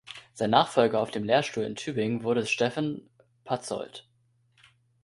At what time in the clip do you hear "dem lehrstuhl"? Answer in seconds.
1.11-1.63